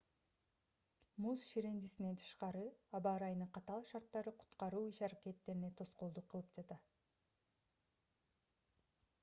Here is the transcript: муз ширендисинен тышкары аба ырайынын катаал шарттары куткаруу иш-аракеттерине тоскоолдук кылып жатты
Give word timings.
муз 1.25 1.41
ширендисинен 1.49 2.15
тышкары 2.21 2.63
аба 2.99 3.11
ырайынын 3.19 3.51
катаал 3.57 3.85
шарттары 3.89 4.33
куткаруу 4.43 4.81
иш-аракеттерине 4.93 5.71
тоскоолдук 5.83 6.29
кылып 6.35 6.61
жатты 6.61 6.79